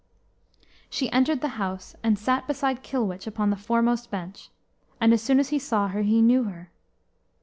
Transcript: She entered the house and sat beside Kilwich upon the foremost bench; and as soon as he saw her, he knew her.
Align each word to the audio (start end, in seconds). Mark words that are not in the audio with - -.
She 0.89 1.11
entered 1.11 1.41
the 1.41 1.47
house 1.61 1.95
and 2.01 2.17
sat 2.17 2.47
beside 2.47 2.81
Kilwich 2.81 3.27
upon 3.27 3.51
the 3.51 3.55
foremost 3.55 4.09
bench; 4.09 4.49
and 4.99 5.13
as 5.13 5.21
soon 5.21 5.39
as 5.39 5.49
he 5.49 5.59
saw 5.59 5.89
her, 5.89 6.01
he 6.01 6.23
knew 6.23 6.45
her. 6.45 6.71